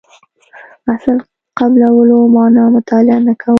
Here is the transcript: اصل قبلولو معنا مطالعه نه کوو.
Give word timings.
اصل 0.89 1.17
قبلولو 1.59 2.17
معنا 2.35 2.63
مطالعه 2.75 3.19
نه 3.27 3.33
کوو. 3.39 3.49